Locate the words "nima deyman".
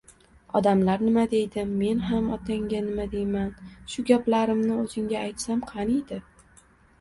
2.87-3.53